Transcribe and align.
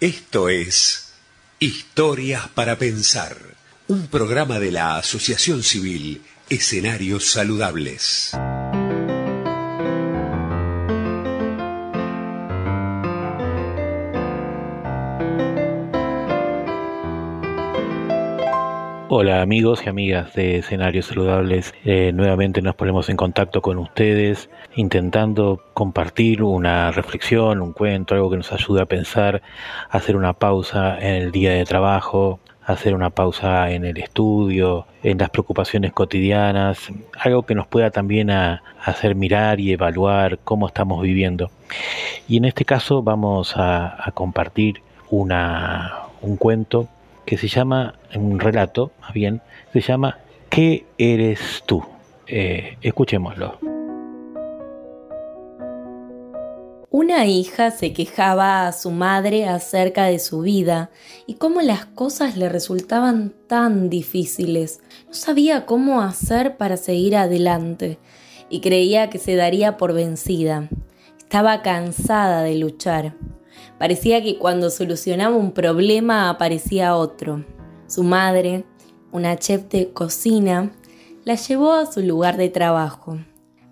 Esto 0.00 0.48
es 0.48 1.12
Historias 1.58 2.48
para 2.48 2.78
Pensar, 2.78 3.36
un 3.86 4.06
programa 4.06 4.58
de 4.58 4.72
la 4.72 4.96
Asociación 4.96 5.62
Civil 5.62 6.22
Escenarios 6.48 7.30
Saludables. 7.30 8.32
Hola 19.12 19.42
amigos 19.42 19.82
y 19.84 19.88
amigas 19.88 20.34
de 20.34 20.58
Escenarios 20.58 21.06
Saludables, 21.06 21.74
eh, 21.84 22.12
nuevamente 22.14 22.62
nos 22.62 22.76
ponemos 22.76 23.08
en 23.08 23.16
contacto 23.16 23.60
con 23.60 23.76
ustedes 23.78 24.48
intentando 24.76 25.60
compartir 25.74 26.44
una 26.44 26.92
reflexión, 26.92 27.60
un 27.60 27.72
cuento, 27.72 28.14
algo 28.14 28.30
que 28.30 28.36
nos 28.36 28.52
ayude 28.52 28.82
a 28.82 28.86
pensar, 28.86 29.42
hacer 29.88 30.14
una 30.14 30.32
pausa 30.32 30.96
en 30.96 31.22
el 31.22 31.32
día 31.32 31.50
de 31.50 31.64
trabajo, 31.64 32.38
hacer 32.64 32.94
una 32.94 33.10
pausa 33.10 33.72
en 33.72 33.84
el 33.84 33.96
estudio, 33.96 34.86
en 35.02 35.18
las 35.18 35.30
preocupaciones 35.30 35.92
cotidianas, 35.92 36.92
algo 37.18 37.42
que 37.42 37.56
nos 37.56 37.66
pueda 37.66 37.90
también 37.90 38.30
hacer 38.30 39.16
mirar 39.16 39.58
y 39.58 39.72
evaluar 39.72 40.38
cómo 40.44 40.68
estamos 40.68 41.02
viviendo. 41.02 41.50
Y 42.28 42.36
en 42.36 42.44
este 42.44 42.64
caso 42.64 43.02
vamos 43.02 43.54
a, 43.56 44.12
compartir 44.14 44.82
una, 45.10 45.94
un 46.22 46.36
cuento 46.36 46.86
que 47.30 47.38
se 47.38 47.46
llama, 47.46 47.94
un 48.16 48.40
relato 48.40 48.90
más 49.00 49.12
bien, 49.12 49.40
se 49.72 49.80
llama 49.80 50.18
¿Qué 50.48 50.86
eres 50.98 51.62
tú? 51.64 51.80
Eh, 52.26 52.76
escuchémoslo. 52.82 53.56
Una 56.90 57.26
hija 57.26 57.70
se 57.70 57.92
quejaba 57.92 58.66
a 58.66 58.72
su 58.72 58.90
madre 58.90 59.46
acerca 59.46 60.06
de 60.06 60.18
su 60.18 60.40
vida 60.40 60.90
y 61.28 61.34
cómo 61.34 61.60
las 61.60 61.86
cosas 61.86 62.36
le 62.36 62.48
resultaban 62.48 63.32
tan 63.46 63.90
difíciles. 63.90 64.80
No 65.06 65.14
sabía 65.14 65.66
cómo 65.66 66.02
hacer 66.02 66.56
para 66.56 66.76
seguir 66.76 67.14
adelante 67.14 68.00
y 68.48 68.60
creía 68.60 69.08
que 69.08 69.18
se 69.18 69.36
daría 69.36 69.76
por 69.76 69.92
vencida. 69.92 70.68
Estaba 71.16 71.62
cansada 71.62 72.42
de 72.42 72.56
luchar. 72.56 73.14
Parecía 73.80 74.22
que 74.22 74.36
cuando 74.36 74.68
solucionaba 74.68 75.34
un 75.34 75.52
problema 75.52 76.28
aparecía 76.28 76.94
otro. 76.94 77.46
Su 77.86 78.02
madre, 78.02 78.66
una 79.10 79.38
chef 79.38 79.70
de 79.70 79.94
cocina, 79.94 80.70
la 81.24 81.36
llevó 81.36 81.72
a 81.72 81.90
su 81.90 82.02
lugar 82.02 82.36
de 82.36 82.50
trabajo. 82.50 83.16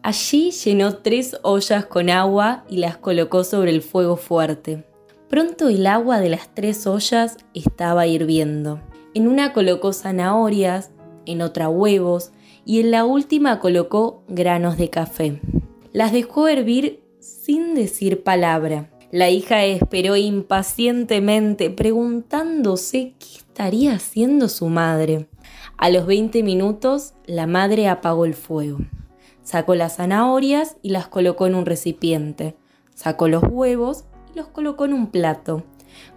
Allí 0.03 0.51
llenó 0.51 0.97
tres 0.97 1.37
ollas 1.43 1.85
con 1.85 2.09
agua 2.09 2.65
y 2.71 2.79
las 2.79 2.97
colocó 2.97 3.45
sobre 3.45 3.71
el 3.71 3.83
fuego 3.83 4.17
fuerte. 4.17 4.87
Pronto 5.29 5.69
el 5.69 5.87
agua 5.87 6.21
de 6.21 6.31
las 6.31 6.55
tres 6.55 6.87
ollas 6.87 7.37
estaba 7.53 8.07
hirviendo. 8.07 8.81
En 9.13 9.29
una 9.29 9.53
colocó 9.53 9.93
zanahorias, 9.93 10.91
en 11.27 11.43
otra 11.43 11.69
huevos 11.69 12.33
y 12.65 12.81
en 12.81 12.93
la 12.93 13.05
última 13.05 13.61
colocó 13.61 14.23
granos 14.27 14.79
de 14.79 14.89
café. 14.89 15.43
Las 15.93 16.13
dejó 16.13 16.49
hervir 16.49 17.03
sin 17.21 17.75
decir 17.75 18.23
palabra. 18.23 18.89
La 19.11 19.31
hija 19.31 19.65
esperó 19.65 20.17
impacientemente, 20.17 21.71
preguntándose 21.71 23.15
qué 23.19 23.39
estaría 23.39 23.95
haciendo 23.95 24.51
su 24.51 24.69
madre. 24.69 25.29
A 25.79 25.89
los 25.89 26.07
20 26.07 26.43
minutos, 26.43 27.15
la 27.25 27.47
madre 27.47 27.89
apagó 27.89 28.27
el 28.27 28.35
fuego. 28.35 28.81
Sacó 29.43 29.75
las 29.75 29.97
zanahorias 29.97 30.77
y 30.83 30.91
las 30.91 31.09
colocó 31.09 31.47
en 31.47 31.55
un 31.55 31.65
recipiente. 31.65 32.55
Sacó 32.95 33.29
los 33.29 33.45
huevos 33.45 34.05
y 34.35 34.37
los 34.37 34.49
colocó 34.49 34.85
en 34.85 34.93
un 34.93 35.07
plato. 35.07 35.65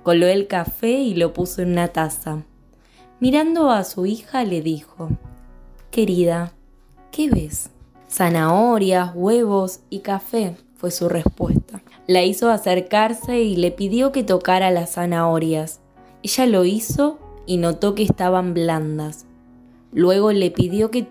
Coló 0.03 0.27
el 0.27 0.47
café 0.47 0.99
y 0.99 1.13
lo 1.13 1.31
puso 1.31 1.61
en 1.61 1.71
una 1.71 1.87
taza. 1.87 2.43
Mirando 3.21 3.71
a 3.71 3.85
su 3.85 4.05
hija 4.05 4.43
le 4.43 4.61
dijo, 4.61 5.09
Querida, 5.91 6.51
¿qué 7.09 7.29
ves? 7.29 7.69
Zanahorias, 8.09 9.13
huevos 9.15 9.79
y 9.89 9.99
café, 9.99 10.57
fue 10.81 10.89
su 10.89 11.09
respuesta. 11.09 11.83
La 12.07 12.23
hizo 12.23 12.49
acercarse 12.49 13.39
y 13.39 13.55
le 13.55 13.69
pidió 13.69 14.11
que 14.11 14.23
tocara 14.23 14.71
las 14.71 14.93
zanahorias. 14.93 15.79
Ella 16.23 16.47
lo 16.47 16.65
hizo 16.65 17.19
y 17.45 17.57
notó 17.57 17.93
que 17.93 18.01
estaban 18.01 18.55
blandas. 18.55 19.27
Luego 19.93 20.31
le 20.31 20.49
pidió 20.49 20.89
que 20.89 21.07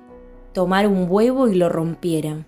tomara 0.53 0.89
un 0.89 1.07
huevo 1.09 1.47
y 1.47 1.55
lo 1.55 1.69
rompiera. 1.69 2.45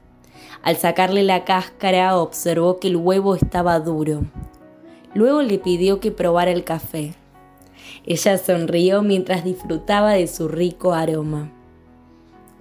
Al 0.64 0.76
sacarle 0.76 1.22
la 1.22 1.44
cáscara 1.44 2.16
observó 2.16 2.80
que 2.80 2.88
el 2.88 2.96
huevo 2.96 3.36
estaba 3.36 3.78
duro. 3.78 4.24
Luego 5.14 5.42
le 5.42 5.60
pidió 5.60 6.00
que 6.00 6.10
probara 6.10 6.50
el 6.50 6.64
café. 6.64 7.14
Ella 8.04 8.36
sonrió 8.36 9.02
mientras 9.02 9.44
disfrutaba 9.44 10.14
de 10.14 10.26
su 10.26 10.48
rico 10.48 10.92
aroma. 10.92 11.52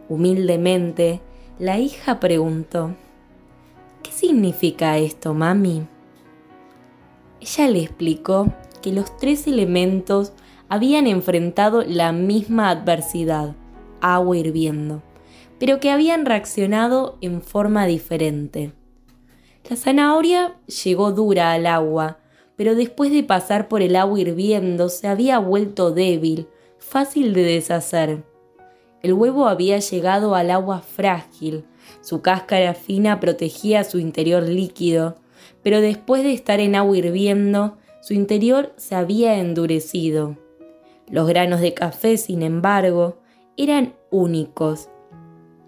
Humildemente, 0.07 1.19
la 1.57 1.79
hija 1.79 2.19
preguntó, 2.19 2.91
¿Qué 2.91 3.10
significa 4.21 4.99
esto, 4.99 5.33
mami? 5.33 5.87
Ella 7.41 7.67
le 7.67 7.79
explicó 7.81 8.53
que 8.83 8.91
los 8.91 9.17
tres 9.17 9.47
elementos 9.47 10.31
habían 10.69 11.07
enfrentado 11.07 11.83
la 11.83 12.11
misma 12.11 12.69
adversidad, 12.69 13.55
agua 13.99 14.37
hirviendo, 14.37 15.01
pero 15.59 15.79
que 15.79 15.89
habían 15.89 16.27
reaccionado 16.27 17.17
en 17.21 17.41
forma 17.41 17.87
diferente. 17.87 18.73
La 19.67 19.75
zanahoria 19.75 20.55
llegó 20.83 21.11
dura 21.11 21.51
al 21.51 21.65
agua, 21.65 22.19
pero 22.55 22.75
después 22.75 23.11
de 23.11 23.23
pasar 23.23 23.67
por 23.67 23.81
el 23.81 23.95
agua 23.95 24.19
hirviendo 24.19 24.89
se 24.89 25.07
había 25.07 25.39
vuelto 25.39 25.91
débil, 25.91 26.47
fácil 26.77 27.33
de 27.33 27.41
deshacer. 27.41 28.23
El 29.01 29.13
huevo 29.13 29.47
había 29.47 29.79
llegado 29.79 30.35
al 30.35 30.51
agua 30.51 30.81
frágil, 30.81 31.65
su 32.01 32.21
cáscara 32.21 32.73
fina 32.73 33.19
protegía 33.19 33.83
su 33.83 33.99
interior 33.99 34.43
líquido, 34.43 35.17
pero 35.63 35.81
después 35.81 36.23
de 36.23 36.33
estar 36.33 36.59
en 36.59 36.75
agua 36.75 36.97
hirviendo, 36.97 37.77
su 38.01 38.13
interior 38.13 38.73
se 38.77 38.95
había 38.95 39.37
endurecido. 39.37 40.37
Los 41.09 41.27
granos 41.27 41.61
de 41.61 41.73
café, 41.73 42.17
sin 42.17 42.41
embargo, 42.41 43.19
eran 43.57 43.93
únicos. 44.09 44.89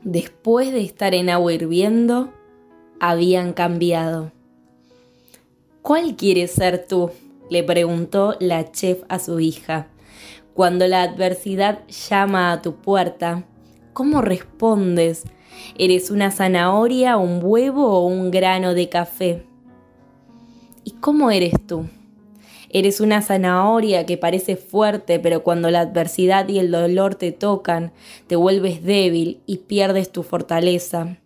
Después 0.02 0.72
de 0.72 0.82
estar 0.82 1.14
en 1.14 1.30
agua 1.30 1.54
hirviendo, 1.54 2.34
habían 3.00 3.54
cambiado. 3.54 4.32
¿Cuál 5.82 6.16
quieres 6.16 6.52
ser 6.52 6.88
tú? 6.88 7.12
le 7.50 7.64
preguntó 7.64 8.36
la 8.40 8.72
chef 8.72 9.04
a 9.10 9.20
su 9.20 9.40
hija. 9.40 9.88
Cuando 10.54 10.88
la 10.88 11.04
adversidad 11.04 11.86
llama 11.88 12.52
a 12.52 12.62
tu 12.62 12.78
puerta, 12.78 13.44
¿cómo 13.92 14.22
respondes? 14.22 15.24
¿Eres 15.78 16.12
una 16.12 16.32
zanahoria, 16.32 17.18
un 17.18 17.40
huevo 17.42 17.88
o 17.88 18.06
un 18.06 18.32
grano 18.32 18.74
de 18.74 18.90
café? 18.90 19.46
¿Y 20.84 20.92
cómo 20.92 21.32
eres 21.32 21.54
tú? 21.66 21.88
¿Eres 22.70 23.00
una 23.00 23.22
zanahoria 23.22 24.06
que 24.06 24.18
parece 24.18 24.56
fuerte, 24.56 25.20
pero 25.20 25.44
cuando 25.44 25.70
la 25.70 25.82
adversidad 25.82 26.48
y 26.48 26.58
el 26.58 26.72
dolor 26.72 27.16
te 27.16 27.32
tocan, 27.32 27.94
te 28.26 28.36
vuelves 28.36 28.84
débil 28.84 29.42
y 29.46 29.58
pierdes 29.58 30.12
tu 30.12 30.24
fortaleza? 30.24 31.18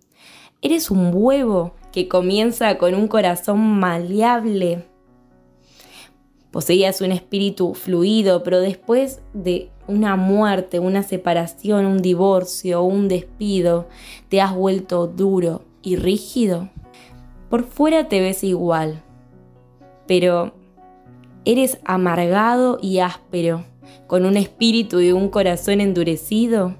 ¿Eres 0.62 0.92
un 0.92 1.12
huevo 1.14 1.74
que 1.94 2.10
comienza 2.10 2.78
con 2.78 2.96
un 2.96 3.08
corazón 3.08 3.60
maleable? 3.60 4.86
Poseías 6.52 7.00
un 7.00 7.14
espíritu 7.14 7.74
fluido, 7.76 8.44
pero 8.44 8.60
después 8.60 9.22
de 9.34 9.70
una 9.88 10.16
muerte, 10.16 10.80
una 10.80 11.04
separación, 11.04 11.86
un 11.86 12.02
divorcio, 12.02 12.84
un 12.84 13.08
despido, 13.08 13.88
te 14.30 14.42
has 14.42 14.54
vuelto 14.54 15.08
duro 15.08 15.62
y 15.82 15.96
rígido. 15.96 16.70
Por 17.50 17.64
fuera 17.64 18.10
te 18.10 18.20
ves 18.20 18.44
igual, 18.44 19.02
pero 20.06 20.54
eres 21.46 21.80
amargado 21.86 22.78
y 22.82 23.00
áspero, 23.00 23.64
con 24.08 24.26
un 24.26 24.36
espíritu 24.36 25.00
y 25.00 25.12
un 25.12 25.30
corazón 25.30 25.80
endurecido, 25.80 26.76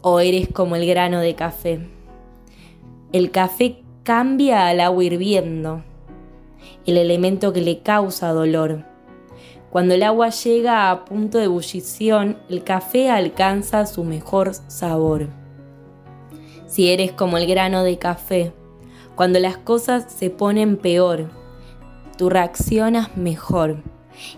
o 0.00 0.20
eres 0.20 0.48
como 0.48 0.76
el 0.76 0.86
grano 0.86 1.20
de 1.20 1.34
café. 1.34 1.88
El 3.12 3.30
café 3.30 3.82
cambia 4.04 4.68
al 4.68 4.80
agua 4.80 5.02
hirviendo, 5.02 5.82
el 6.86 6.98
elemento 6.98 7.52
que 7.52 7.62
le 7.62 7.80
causa 7.80 8.32
dolor 8.32 8.93
cuando 9.74 9.94
el 9.94 10.04
agua 10.04 10.28
llega 10.28 10.88
a 10.88 11.04
punto 11.04 11.38
de 11.38 11.46
ebullición, 11.46 12.38
el 12.48 12.62
café 12.62 13.10
alcanza 13.10 13.86
su 13.86 14.04
mejor 14.04 14.54
sabor. 14.68 15.26
Si 16.68 16.92
eres 16.92 17.10
como 17.10 17.38
el 17.38 17.48
grano 17.48 17.82
de 17.82 17.98
café, 17.98 18.52
cuando 19.16 19.40
las 19.40 19.56
cosas 19.56 20.06
se 20.12 20.30
ponen 20.30 20.76
peor, 20.76 21.28
tú 22.16 22.30
reaccionas 22.30 23.16
mejor 23.16 23.82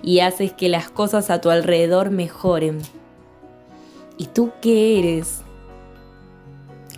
y 0.03 0.21
haces 0.21 0.55
que 0.55 0.71
las 0.71 0.89
cosas 0.89 1.29
a 1.29 1.43
tu 1.43 1.51
alrededor 1.51 2.11
mejoren. 2.11 2.79
¿Y 4.17 4.29
tú 4.29 4.53
qué 4.63 4.99
eres? 4.99 5.43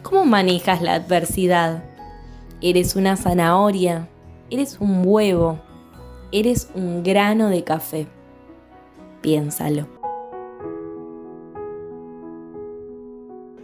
¿Cómo 0.04 0.24
manejas 0.24 0.80
la 0.80 0.94
adversidad? 0.94 1.82
¿Eres 2.60 2.94
una 2.94 3.16
zanahoria? 3.16 4.08
¿Eres 4.48 4.76
un 4.78 5.02
huevo? 5.04 5.58
eres 6.30 6.70
un 6.74 7.02
grano 7.02 7.48
de 7.48 7.64
café. 7.64 8.06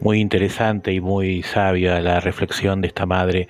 Muy 0.01 0.21
interesante 0.21 0.93
y 0.93 1.01
muy 1.01 1.43
sabia 1.43 2.01
la 2.01 2.21
reflexión 2.21 2.83
de 2.83 2.89
esta 2.89 3.07
madre 3.07 3.49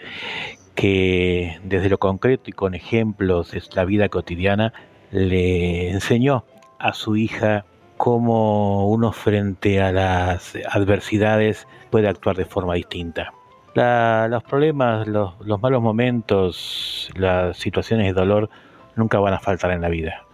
que 0.74 1.58
desde 1.64 1.88
lo 1.88 1.98
concreto 1.98 2.44
y 2.46 2.52
con 2.52 2.74
ejemplos 2.74 3.50
de 3.50 3.62
la 3.74 3.84
vida 3.84 4.08
cotidiana 4.08 4.72
le 5.10 5.90
enseñó 5.90 6.44
a 6.78 6.92
su 6.94 7.16
hija 7.16 7.64
cómo 7.96 8.88
uno 8.88 9.12
frente 9.12 9.80
a 9.80 9.92
las 9.92 10.56
adversidades 10.70 11.66
puede 11.90 12.08
actuar 12.08 12.36
de 12.36 12.44
forma 12.44 12.74
distinta. 12.74 13.32
los 13.74 14.42
problemas, 14.44 15.06
los, 15.08 15.34
los, 15.40 15.60
malos 15.60 15.82
momentos, 15.82 17.10
las 17.16 17.56
situaciones 17.56 18.06
de 18.06 18.12
dolor 18.12 18.50
nunca 18.96 19.18
van 19.18 19.34
a 19.34 19.40
faltar 19.40 19.70
en 19.72 19.80
la 19.80 19.88
vida. 19.88 20.24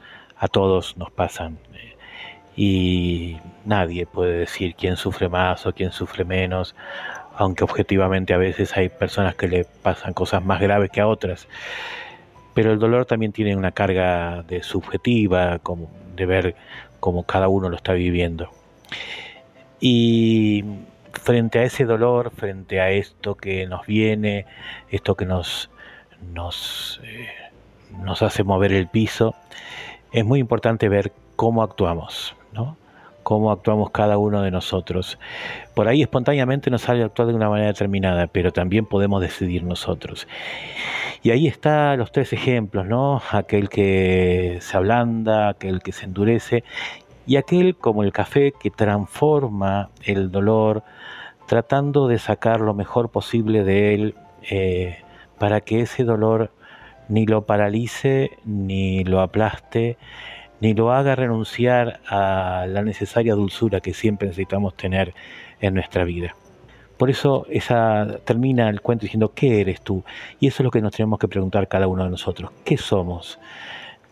A 0.41 0.49
todos 0.49 0.97
nos 0.97 1.13
pasan. 1.13 1.59
Y 2.57 3.37
nadie 3.65 4.07
puede 4.07 4.41
decir 4.41 4.75
quién 4.75 4.97
sufre 4.97 5.29
más 5.29 5.65
o 5.67 5.73
quién 5.73 5.93
sufre 5.93 6.25
menos, 6.25 6.75
aunque 7.37 7.63
objetivamente 7.63 8.35
a 8.35 8.39
veces 8.39 8.77
hay 8.77 8.89
personas 8.89 9.37
que 9.37 9.47
le 9.47 9.65
pasan 9.65 10.13
cosas 10.13 10.45
más 10.45 10.61
graves 10.61 10.91
que 10.91 11.01
a 11.01 11.07
otras. 11.07 11.47
Pero 12.55 12.73
el 12.73 12.79
dolor 12.79 13.07
también 13.07 13.33
tiene 13.33 13.55
una 13.55 13.71
carga 13.71 14.43
de 14.43 14.63
subjetiva, 14.63 15.61
como 15.61 15.89
de 16.17 16.27
ver 16.27 16.57
cómo 16.99 17.23
cada 17.23 17.49
uno 17.49 17.69
lo 17.69 17.77
está 17.77 17.93
viviendo. 17.93 18.51
Y 19.79 20.65
frente 21.13 21.61
a 21.61 21.63
ese 21.63 21.85
dolor, 21.85 22.33
frente 22.35 22.81
a 22.81 22.91
esto 22.91 23.35
que 23.37 23.67
nos 23.67 23.87
viene, 23.87 24.47
esto 24.91 25.15
que 25.15 25.25
nos, 25.25 25.71
nos, 26.33 27.01
eh, 27.05 27.29
nos 28.03 28.23
hace 28.23 28.45
mover 28.45 28.73
el 28.73 28.89
piso, 28.89 29.35
es 30.13 30.25
muy 30.25 30.41
importante 30.41 30.89
ver 30.89 31.13
cómo 31.37 31.63
actuamos, 31.63 32.35
¿no? 32.53 32.77
cómo 33.23 33.53
actuamos 33.53 33.91
cada 33.91 34.19
uno 34.19 34.43
de 34.43 34.51
nosotros. 34.51 35.19
Por 35.75 35.89
ahí 35.89 36.03
espontáneamente 36.03 36.71
nos 36.71 36.83
sale 36.83 37.05
actuar 37.05 37.29
de 37.29 37.35
una 37.35 37.49
manera 37.49 37.69
determinada, 37.69 38.27
pero 38.27 38.53
también 38.53 38.87
podemos 38.87 39.21
decidir 39.21 39.63
nosotros. 39.63 40.27
Y 41.23 41.31
ahí 41.31 41.47
están 41.47 41.99
los 41.99 42.13
tres 42.13 42.33
ejemplos, 42.33 42.87
¿no? 42.87 43.23
Aquel 43.31 43.69
que 43.69 44.59
se 44.61 44.77
ablanda, 44.77 45.49
aquel 45.49 45.83
que 45.83 45.93
se 45.93 46.07
endurece 46.07 46.65
y 47.27 47.37
aquel 47.37 47.77
como 47.77 48.03
el 48.03 48.13
café 48.13 48.53
que 48.59 48.71
transforma 48.71 49.91
el 50.05 50.31
dolor 50.33 50.83
tratando 51.47 52.09
de 52.09 52.19
sacar 52.19 52.61
lo 52.61 52.75
mejor 52.75 53.11
posible 53.11 53.65
de 53.65 53.95
él 53.95 54.15
eh, 54.51 54.99
para 55.39 55.61
que 55.61 55.81
ese 55.81 56.05
dolor 56.05 56.51
ni 57.11 57.27
lo 57.27 57.43
paralice, 57.43 58.39
ni 58.45 59.05
lo 59.05 59.21
aplaste, 59.21 59.99
ni 60.61 60.75
lo 60.75 60.93
haga 60.93 61.17
renunciar 61.17 62.01
a 62.09 62.67
la 62.69 62.83
necesaria 62.83 63.35
dulzura 63.35 63.81
que 63.81 63.93
siempre 63.93 64.29
necesitamos 64.29 64.75
tener 64.75 65.13
en 65.61 65.75
nuestra 65.75 66.05
vida. 66.05 66.35
Por 66.97 67.11
eso 67.11 67.47
esa, 67.49 68.19
termina 68.25 68.69
el 68.69 68.81
cuento 68.83 69.03
diciendo, 69.03 69.33
¿qué 69.35 69.61
eres 69.61 69.81
tú? 69.81 70.05
Y 70.39 70.47
eso 70.47 70.63
es 70.63 70.65
lo 70.65 70.71
que 70.71 70.83
nos 70.83 70.93
tenemos 70.93 71.19
que 71.19 71.29
preguntar 71.29 71.67
cada 71.67 71.89
uno 71.89 72.05
de 72.05 72.11
nosotros. 72.11 72.51
¿Qué 72.65 72.77
somos? 72.77 73.39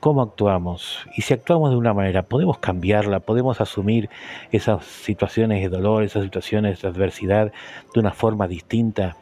¿Cómo 0.00 0.22
actuamos? 0.22 1.06
Y 1.16 1.22
si 1.22 1.34
actuamos 1.34 1.70
de 1.70 1.76
una 1.76 1.92
manera, 1.92 2.22
¿podemos 2.22 2.58
cambiarla? 2.58 3.20
¿Podemos 3.20 3.60
asumir 3.60 4.08
esas 4.52 4.84
situaciones 4.84 5.60
de 5.60 5.68
dolor, 5.68 6.02
esas 6.02 6.24
situaciones 6.24 6.80
de 6.80 6.88
adversidad 6.88 7.52
de 7.92 8.00
una 8.00 8.12
forma 8.12 8.48
distinta? 8.48 9.16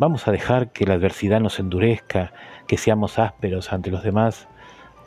¿Vamos 0.00 0.28
a 0.28 0.30
dejar 0.30 0.70
que 0.70 0.86
la 0.86 0.94
adversidad 0.94 1.40
nos 1.40 1.58
endurezca, 1.58 2.32
que 2.68 2.76
seamos 2.76 3.18
ásperos 3.18 3.72
ante 3.72 3.90
los 3.90 4.04
demás? 4.04 4.46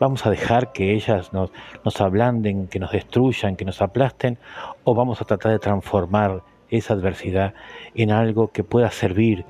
¿Vamos 0.02 0.26
a 0.26 0.30
dejar 0.30 0.74
que 0.74 0.92
ellas 0.92 1.32
nos, 1.32 1.50
nos 1.86 2.02
ablanden, 2.02 2.68
que 2.68 2.78
nos 2.78 2.92
destruyan, 2.92 3.56
que 3.56 3.64
nos 3.64 3.82
aplasten? 3.82 4.38
¿O 4.84 4.94
vamos 4.94 5.22
a 5.22 5.26
tratar 5.26 5.54
de 5.54 5.60
transformar 5.60 6.44
esa 6.70 6.94
adversidad 6.94 7.54
en 7.96 8.12
algo 8.12 8.52
que 8.52 8.66
pueda 8.66 8.92
servir, 8.92 9.46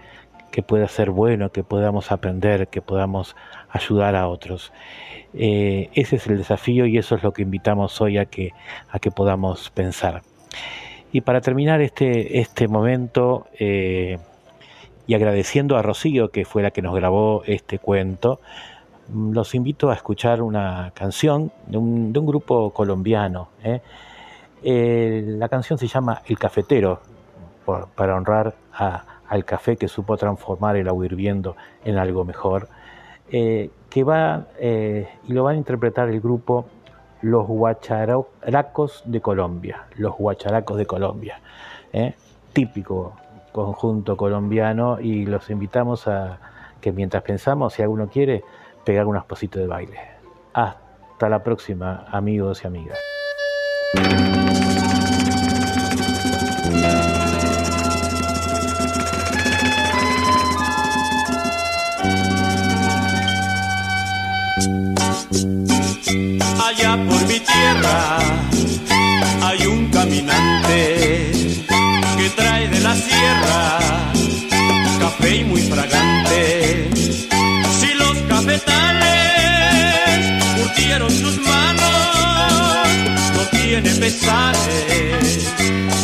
que 0.51 0.61
pueda 0.61 0.87
ser 0.87 1.09
bueno, 1.09 1.51
que 1.51 1.63
podamos 1.63 2.11
aprender, 2.11 2.67
que 2.67 2.83
podamos 2.83 3.35
ayudar 3.71 4.15
a 4.15 4.27
otros? 4.27 4.71
Eh, 5.33 5.89
ese 5.95 6.17
es 6.17 6.27
el 6.27 6.37
desafío 6.37 6.85
y 6.85 6.99
eso 6.99 7.15
es 7.15 7.23
lo 7.23 7.33
que 7.33 7.41
invitamos 7.41 7.99
hoy 7.99 8.19
a 8.19 8.25
que, 8.25 8.51
a 8.91 8.99
que 8.99 9.09
podamos 9.09 9.71
pensar. 9.71 10.21
Y 11.11 11.21
para 11.21 11.41
terminar 11.41 11.81
este, 11.81 12.39
este 12.39 12.67
momento, 12.67 13.47
eh, 13.59 14.19
y 15.11 15.13
agradeciendo 15.13 15.75
a 15.75 15.81
Rocío, 15.81 16.31
que 16.31 16.45
fue 16.45 16.63
la 16.63 16.71
que 16.71 16.81
nos 16.81 16.95
grabó 16.95 17.43
este 17.45 17.79
cuento, 17.79 18.39
Mm, 19.11 19.33
los 19.33 19.53
invito 19.55 19.89
a 19.89 19.93
escuchar 19.95 20.41
una 20.41 20.91
canción 20.95 21.51
de 21.67 21.77
un, 21.77 22.13
grupo 22.13 22.71
colombiano. 22.71 23.49
¿eh? 23.63 23.81
Eh, 24.63 25.23
la 25.25 25.49
canción 25.49 25.77
se 25.77 25.87
llama 25.87 26.21
El 26.25 26.37
Cafetero, 26.39 27.01
para 27.95 28.15
honrar 28.15 28.55
al 28.73 29.45
café 29.45 29.77
que 29.77 29.87
supo 29.87 30.17
transformar 30.17 30.75
el 30.75 30.87
agua 30.87 31.05
hirviendo 31.05 31.55
en 31.85 31.97
algo 31.97 32.25
mejor, 32.25 32.67
eh, 33.31 33.69
que 33.89 34.03
va 34.03 34.47
y 34.61 35.33
lo 35.33 35.43
van 35.43 35.55
a 35.55 35.57
interpretar 35.57 36.09
el 36.09 36.19
grupo 36.19 36.65
Los 37.21 37.47
Guacharacos 37.47 39.03
de 39.05 39.21
Colombia, 39.21 39.85
Los 39.95 40.17
Guacharacos 40.17 40.77
de 40.77 40.85
Colombia, 40.85 41.39
típico 42.51 43.13
conjunto 43.51 44.17
colombiano 44.17 44.99
y 44.99 45.25
los 45.25 45.49
invitamos 45.49 46.07
a 46.07 46.39
que 46.79 46.91
mientras 46.91 47.23
pensamos, 47.23 47.73
si 47.73 47.81
alguno 47.81 48.07
quiere, 48.07 48.43
pegar 48.83 49.05
unas 49.05 49.25
pasitos 49.25 49.61
de 49.61 49.67
baile. 49.67 49.99
Hasta 50.53 51.29
la 51.29 51.43
próxima, 51.43 52.05
amigos 52.11 52.63
y 52.63 52.67
amigas. 52.67 52.97
Allá 66.65 66.97
por 67.09 67.27
mi 67.27 67.39
tierra 67.39 68.17
hay 69.43 69.67
un 69.67 69.89
caminante 69.91 71.30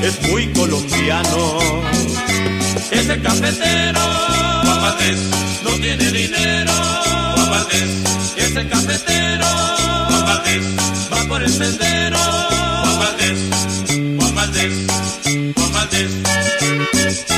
es 0.07 0.21
muy 0.29 0.47
colombiano. 0.53 1.59
Ese 2.91 3.19
cafetero, 3.19 3.99
Guapatés, 4.63 5.19
no 5.63 5.71
tiene 5.81 6.11
dinero, 6.11 6.71
Guapatés, 7.35 7.89
ese 8.37 8.67
cafetero, 8.67 9.45
Guapatés, 10.09 10.63
va 11.13 11.27
por 11.27 11.43
el 11.43 11.49
sendero, 11.49 12.17
Guapatés, 12.83 13.39
Guapatés, 14.17 14.73
Guapatés. 15.55 17.36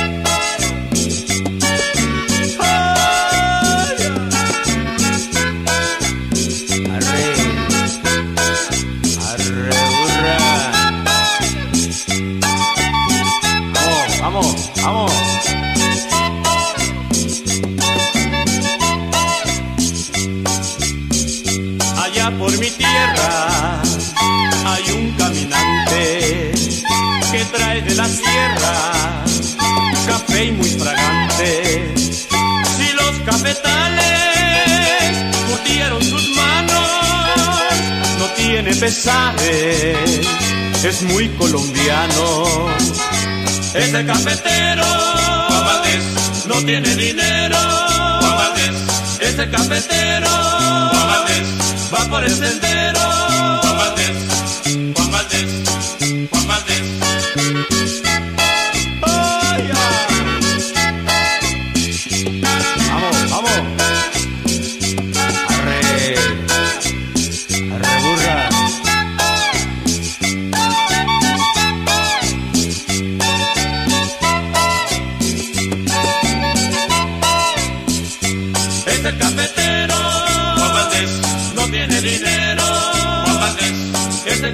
La 28.00 28.07
sierra, 28.07 29.24
café 30.07 30.45
y 30.45 30.51
muy 30.51 30.69
fragante. 30.69 31.93
Si 32.77 32.93
los 32.93 33.19
cafetales 33.25 35.17
curtieron 35.50 36.01
sus 36.01 36.29
manos, 36.38 36.88
no 38.19 38.25
tiene 38.38 38.74
pesares, 38.74 40.21
es 40.83 41.01
muy 41.03 41.27
colombiano. 41.29 42.69
Ese 43.74 44.05
cafetero, 44.05 44.86
no 46.48 46.55
tiene 46.65 46.95
dinero, 46.95 47.57
ese 49.19 49.50
cafetero, 49.50 50.29
va 51.93 52.10
por 52.10 52.24
el 52.24 52.29
sendero, 52.29 53.00
el 53.62 53.91
sendero. 53.93 54.93
Juan 56.29 56.48
Valdés 56.48 56.78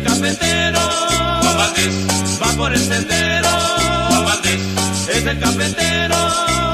cafetero, 0.06 0.80
Papandés, 1.42 1.96
va 2.42 2.52
por 2.56 2.72
el 2.72 2.80
sendero, 2.80 3.50
Papandés, 4.10 4.62
es 5.10 5.26
el 5.26 5.40
cafetero, 5.40 6.16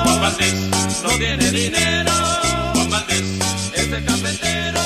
Papandés, 0.05 0.53
no 1.03 1.09
tiene 1.17 1.49
dinero, 1.49 2.11
Papandés, 2.73 3.23
es 3.73 3.91
el 3.91 4.05
cafetero, 4.05 4.81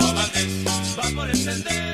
Papandés, 0.00 0.98
va 0.98 1.10
por 1.14 1.30
el 1.30 1.36
sendero. 1.36 1.87